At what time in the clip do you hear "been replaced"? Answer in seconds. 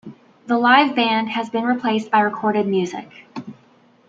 1.51-2.09